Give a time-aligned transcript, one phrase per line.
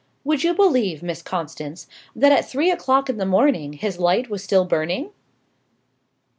[0.23, 4.43] Would you believe, Miss Constance, that at three o'clock in the morning his light was
[4.43, 5.11] still burning?"